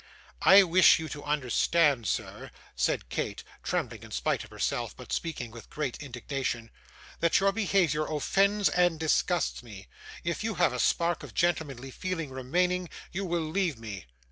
[0.41, 5.51] 'I wish you to understand, sir,' said Kate, trembling in spite of herself, but speaking
[5.51, 6.71] with great indignation,
[7.19, 9.87] 'that your behaviour offends and disgusts me.
[10.23, 14.07] If you have a spark of gentlemanly feeling remaining, you will leave me.